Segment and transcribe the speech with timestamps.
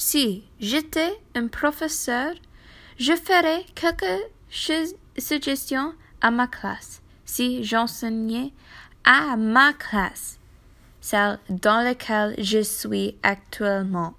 [0.00, 2.32] Si j'étais un professeur,
[3.00, 4.22] je ferais quelques
[5.18, 7.02] suggestions à ma classe.
[7.24, 8.52] Si j'enseignais
[9.02, 10.38] à ma classe,
[11.00, 14.14] celle dans laquelle je suis actuellement.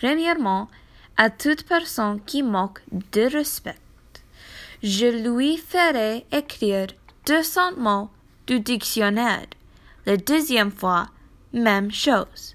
[0.00, 0.70] Premièrement,
[1.18, 2.80] à toute personne qui moque
[3.12, 3.78] de respect,
[4.82, 6.86] je lui ferai écrire
[7.26, 8.08] 200 mots
[8.46, 9.46] du dictionnaire.
[10.06, 11.08] La deuxième fois,
[11.52, 12.54] même chose.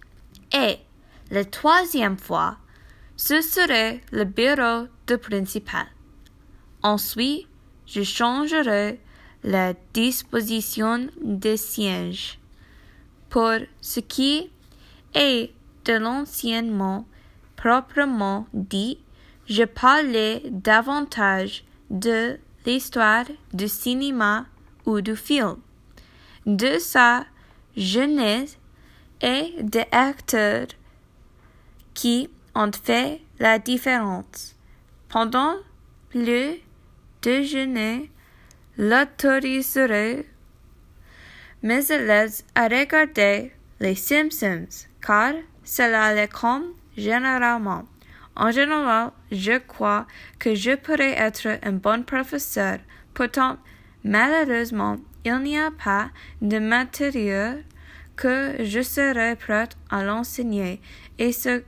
[0.52, 0.80] Et
[1.32, 2.58] la troisième fois,
[3.16, 5.88] ce serait le bureau de principal.
[6.84, 7.48] Ensuite,
[7.86, 9.00] je changerai
[9.44, 12.40] la disposition des sièges.
[13.30, 14.50] Pour ce qui
[15.14, 15.52] est
[15.86, 17.06] de l'anciennement
[17.56, 19.00] proprement dit,
[19.48, 24.46] je parlais davantage de l'histoire du cinéma
[24.86, 25.58] ou du film,
[26.46, 27.26] de sa
[27.76, 28.58] jeunesse
[29.22, 30.68] et des acteurs
[31.98, 34.56] qui ont fait la différence.
[35.10, 35.56] Pendant
[36.14, 36.58] le
[37.24, 38.12] déjeuner,
[38.78, 40.30] l'autoriserai
[41.64, 44.68] mes élèves à regarder les Simpsons,
[45.02, 47.86] car cela les comme généralement.
[48.36, 50.06] En général, je crois
[50.38, 52.78] que je pourrais être un bon professeur.
[53.16, 53.58] Pourtant,
[54.04, 56.12] malheureusement, il n'y a pas
[56.44, 57.66] de matériel
[58.16, 60.80] que je serais prête à l'enseigner
[61.18, 61.64] et ce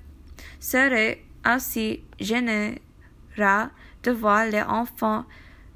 [0.59, 2.79] serait assez général
[4.03, 5.25] de voir les enfants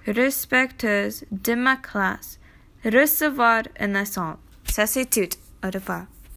[0.06, 2.40] respectueux de ma classe
[2.86, 4.36] recevoir un leçon.
[4.66, 5.38] Ça c'est tout.
[5.64, 6.06] Au revoir.